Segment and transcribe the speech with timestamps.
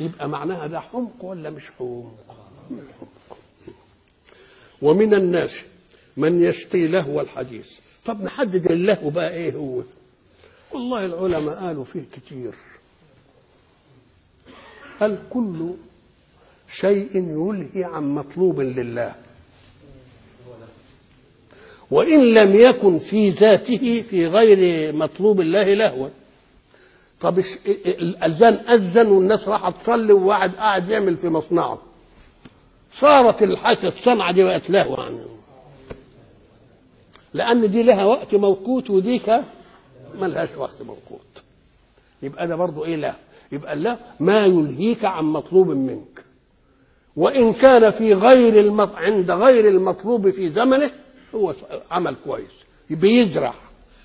[0.00, 3.38] يبقى معناها ده حمق ولا مش حمق؟ حمق
[4.82, 5.54] ومن الناس
[6.16, 7.72] من يشقي لهو الحديث.
[8.06, 9.82] طب نحدد اللهو بقى إيه هو؟
[10.72, 12.54] والله العلماء قالوا فيه كتير.
[15.00, 15.70] قال كل
[16.72, 19.14] شيء يلهي عن مطلوب لله.
[21.90, 26.08] وإن لم يكن في ذاته في غير مطلوب الله لهوا.
[27.24, 27.38] طب
[27.86, 31.78] الأذان أذن والناس راحت تصلي وواحد قاعد يعمل في مصنعه.
[32.92, 35.26] صارت الحاجة الصنعة دي بقت لهو عنه
[37.34, 39.40] لأن دي لها وقت موقوت وديك
[40.14, 41.42] ملهاش وقت موقوت.
[42.22, 43.14] يبقى ده برضه إيه لا؟
[43.52, 46.24] يبقى لا ما يلهيك عن مطلوب منك.
[47.16, 48.94] وإن كان في غير المط...
[48.94, 50.90] عند غير المطلوب في زمنه
[51.34, 51.54] هو
[51.90, 52.52] عمل كويس.
[52.90, 53.54] بيزرع.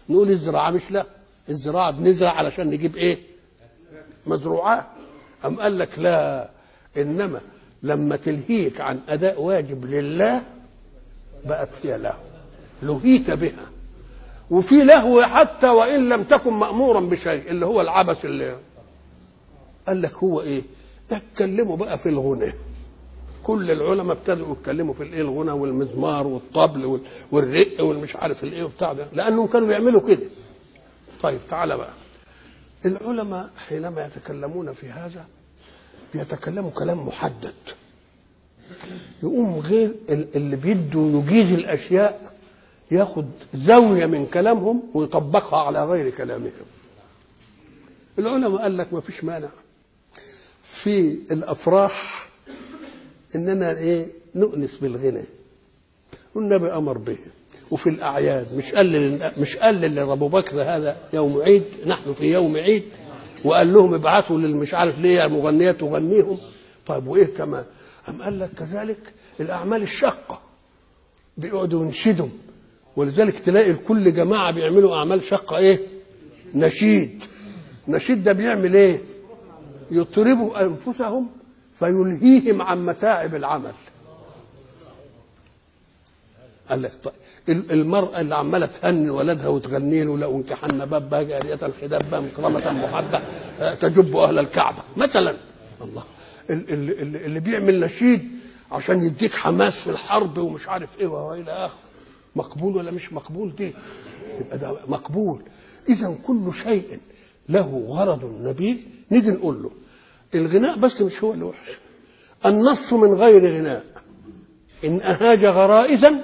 [0.10, 1.06] نقول الزراعة مش لا.
[1.50, 3.18] الزراعة بنزرع علشان نجيب إيه؟
[4.28, 4.86] مزروعات
[5.46, 6.50] أم قال لك لا
[6.98, 7.42] إنما
[7.84, 10.42] لما تلهيك عن أداء واجب لله
[11.46, 12.14] بقت فيها لهو
[12.84, 13.66] لهيت بها.
[14.52, 18.58] وفي لهو حتى وإن لم تكن مأمورا بشيء اللي هو العبث اللي
[19.88, 20.62] قال لك هو إيه؟
[21.12, 22.54] اتكلموا بقى في الغنى.
[23.44, 27.00] كل العلماء ابتدوا يتكلموا في الإيه؟ الغنى والمزمار والطبل
[27.32, 29.06] والرق والمش عارف الإيه وبتاع ده.
[29.14, 30.24] لأنهم كانوا بيعملوا كده.
[31.22, 31.94] طيب تعالى بقى.
[32.86, 35.26] العلماء حينما يتكلمون في هذا
[36.14, 37.54] بيتكلموا كلام محدد.
[39.24, 42.36] يقوم غير اللي بيده يجيز الأشياء
[42.92, 46.52] ياخد زاوية من كلامهم ويطبقها على غير كلامهم.
[48.20, 49.50] العلماء قال لك ما فيش مانع.
[50.64, 52.28] في الأفراح
[53.36, 55.24] إننا إيه نؤنس بالغنى.
[56.36, 57.18] والنبي أمر به.
[57.72, 58.48] وفي الأعياد.
[58.58, 62.84] مش قال مش قال لأبو بكر هذا يوم عيد نحن في يوم عيد.
[63.44, 66.38] وقال لهم ابعثوا للمش عارف ليه مغنيات تغنيهم.
[66.88, 67.66] طيب وإيه كمان؟
[68.10, 70.42] أم قال لك كذلك الأعمال الشاقة.
[71.38, 72.28] بيقعدوا ينشدوا
[72.96, 75.58] ولذلك تلاقي كل جماعة بيعملوا أعمال شاقة.
[75.58, 75.80] إيه؟
[76.54, 77.24] نشيد.
[77.88, 79.02] نشيد ده بيعمل إيه؟
[79.92, 81.30] يطربوا أنفسهم
[81.80, 83.72] فيلهيهم عن متاعب العمل.
[86.70, 86.92] قال لك
[87.48, 93.22] طيب المرأة اللي عمالة تهني ولدها وتغني له لو أنكحن بابها جارية خدابة مكرمة محبة
[93.76, 94.84] تجب أهل الكعبة.
[94.98, 95.34] مثلا
[95.82, 96.04] الله
[96.50, 96.92] اللي,
[97.26, 98.30] اللي بيعمل نشيد
[98.72, 101.78] عشان يديك حماس في الحرب ومش عارف إيه والى اخره
[102.36, 103.74] مقبول ولا مش مقبول؟ دي
[104.40, 105.42] يبقى ده مقبول.
[105.90, 107.00] إذا كل شيء
[107.50, 109.72] له غرض نبيل نيجي نقول له
[110.36, 111.70] الغناء بس مش هو اللي وحش
[112.46, 113.84] النص من غير غناء
[114.86, 116.24] إن أهاج غرائزا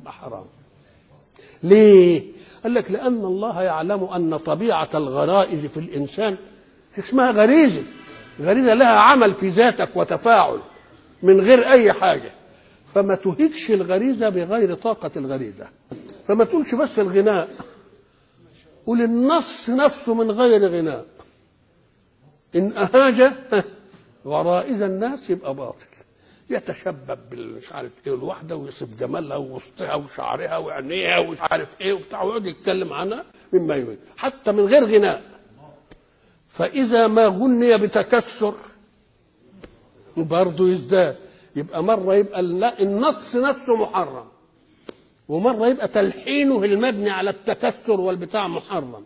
[0.00, 0.44] يبقى حرام.
[1.62, 2.22] ليه؟
[2.62, 6.36] قال لك لأن الله يعلم أن طبيعة الغرائز في الإنسان
[6.98, 7.82] اسمها غريزة.
[8.40, 10.60] غريزة لها عمل في ذاتك وتفاعل
[11.22, 12.30] من غير أي حاجة.
[12.94, 15.66] فما تهيكش الغريزة بغير طاقة الغريزة.
[16.28, 17.48] فما تقولش بس الغناء.
[18.86, 21.06] قول النص نفسه من غير غناء.
[22.56, 23.32] إن أهاج
[24.26, 25.86] غرائز الناس يبقى باطل.
[26.50, 32.46] يتشبب بالمش عارف إيه الواحده ويصف جمالها ووسطها وشعرها وعينيها ومش عارف إيه وبتاع ويقعد
[32.46, 35.22] يتكلم عنها مما يريد حتى من غير غناء.
[36.48, 38.54] فإذا ما غني بتكسر
[40.16, 41.16] برضه يزداد
[41.56, 42.40] يبقى مرة يبقى
[42.80, 44.24] النص نفسه محرم
[45.28, 49.04] ومرة يبقى تلحينه المبني على التكسر والبتاع محرم.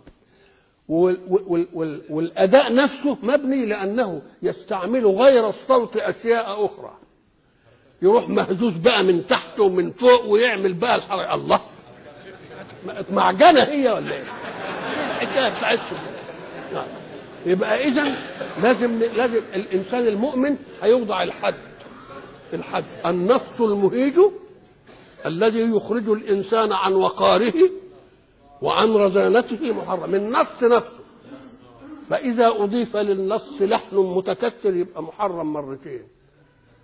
[2.10, 6.96] والأداء نفسه مبني لأنه يستعمل غير الصوت أشياء أخرى.
[8.02, 11.60] يروح مهزوز بقى من تحت ومن فوق ويعمل بقى الحركه الله.
[13.10, 14.22] معجنة هي ولا إيه؟
[15.22, 15.96] الحكاية بتاعتكم.
[17.46, 18.14] يبقى اذا
[18.62, 21.54] لازم لازم الإنسان المؤمن هيوضع الحد.
[22.52, 22.84] الحد.
[23.06, 24.20] النص المهيج
[25.26, 27.70] الذي يخرج الإنسان عن وقاره
[28.62, 30.14] وعن رزانته محرم.
[30.14, 30.98] النص نفسه.
[32.10, 36.17] فإذا أضيف للنص لحن متكسر يبقى محرم مرتين.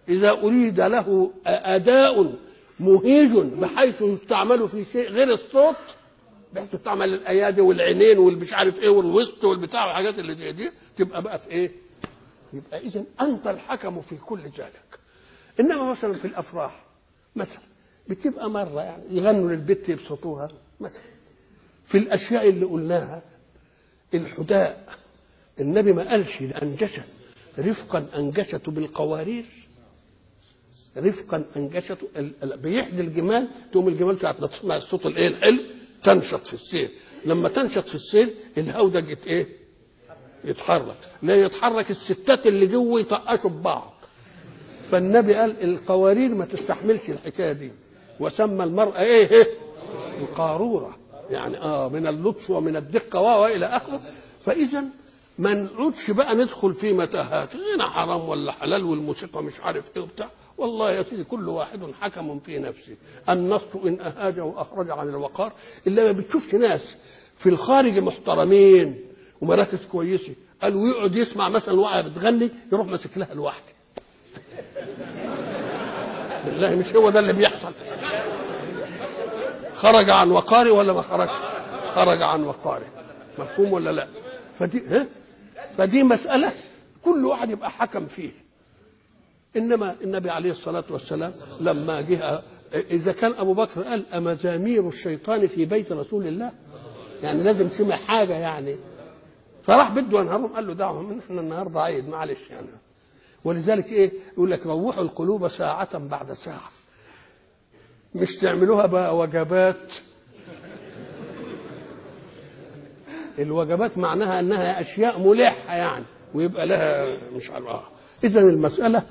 [0.08, 2.34] إذا أريد له أداء
[2.80, 5.76] مهيج بحيث يستعمل في شيء غير الصوت
[6.54, 11.46] بحيث تستعمل الأيادي والعينين والمش عارف إيه والوسط والبتاع والحاجات اللي دي, دي تبقى بقت
[11.48, 11.72] إيه؟
[12.52, 14.98] يبقى إذا أنت الحكم في كل ذلك
[15.60, 16.84] إنما مثلا في الأفراح
[17.36, 17.62] مثلا
[18.08, 20.48] بتبقى مرة يعني يغنوا للبت يبسطوها
[20.80, 21.02] مثلا
[21.84, 23.22] في الأشياء اللي قلناها
[24.14, 24.88] الحداء
[25.60, 27.02] النبي ما قالش الانجشه
[27.58, 29.44] رفقا انجشته بالقوارير
[30.96, 32.06] رفقا انجشته
[32.42, 35.58] بيحدي الجمال تقوم الجمال ساعة ما تسمع الصوت الإيه؟ الحلو
[36.02, 36.90] تنشط في السير.
[37.26, 39.48] لما تنشط في السير الهودجه إيه؟
[40.44, 40.96] يتحرك.
[41.22, 43.94] لا يتحرك الستات اللي جوه يطقشوا ببعض
[44.90, 47.72] فالنبي قال القوارير ما تستحملش الحكاية دي.
[48.20, 49.46] وسمى المرأة إيه, إيه؟
[50.20, 50.96] القارورة.
[51.30, 54.00] يعني آه من اللطف ومن الدقة وإلى آخره.
[54.40, 54.84] فاذا
[55.38, 60.28] ما نقعدش بقى ندخل في متاهات هنا حرام ولا حلال والموسيقى مش عارف إيه وبتاع.
[60.58, 62.96] والله يا سيدي كل واحد حكم في نفسه.
[63.28, 65.52] النص إن اهاج وأخرج عن الوقار.
[65.86, 66.94] إلا ما بتشوفش ناس
[67.36, 69.00] في الخارج محترمين
[69.40, 70.32] ومراكز كويسة.
[70.62, 73.72] قالوا يقعد يسمع مثلا واحدة بتغني يروح ماسك لها لوحده
[76.44, 77.72] بالله مش هو ده اللي بيحصل.
[79.74, 81.28] خرج عن وقاري ولا ما خرج
[81.94, 82.84] خرج عن وقاري
[83.38, 84.08] مفهوم ولا لا؟
[84.58, 85.06] فدي ها؟
[85.78, 86.52] فدي مسألة
[87.04, 88.30] كل واحد يبقى حكم فيه
[89.56, 92.40] إنما النبي عليه الصلاة والسلام لما جه
[92.90, 96.52] إذا كان أبو بكر قال أمزامير الشيطان في بيت رسول الله؟
[97.22, 98.76] يعني لازم سمع حاجة يعني.
[99.62, 102.66] فراح بده ينهارهم قال له دعهم إحنا النهارده عيد معلش يعني.
[103.44, 106.70] ولذلك إيه؟ يقول لك روحوا القلوب ساعة بعد ساعة.
[108.14, 109.92] مش تعملوها بقى وجبات
[113.38, 116.04] الوجبات معناها أنها أشياء ملحة يعني
[116.34, 117.66] ويبقى لها مش عارف.
[118.24, 119.02] اذا المسألة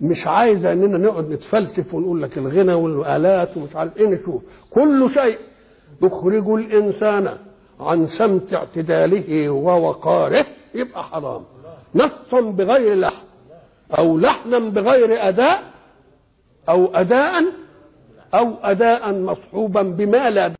[0.00, 4.42] مش عايزة إننا نقعد نتفلسف ونقول لك الغنى والآلات ومش عارف إيه نشوف.
[4.70, 5.38] كل شيء
[6.02, 7.36] يخرج الإنسان
[7.80, 11.44] عن سمت اعتداله ووقاره يبقى حرام.
[11.94, 13.22] نصا بغير لحن
[13.98, 15.62] أو لحنا بغير أداء
[16.68, 17.44] أو اداء
[18.34, 20.52] أو اداء مصحوبا بما لا